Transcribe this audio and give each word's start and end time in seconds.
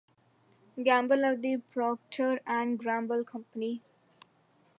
Gamble 0.81 1.23
of 1.25 1.43
the 1.43 1.57
Procter 1.69 2.39
and 2.47 2.79
Gamble 2.83 3.23
company. 3.23 3.83